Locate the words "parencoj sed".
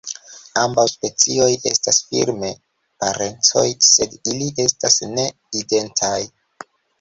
3.03-4.17